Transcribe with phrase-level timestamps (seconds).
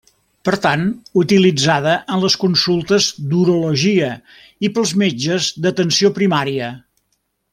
[0.47, 0.85] Per tant,
[1.23, 4.09] utilitzada en les consultes d'urologia
[4.69, 6.73] i pels metges d'atenció primària.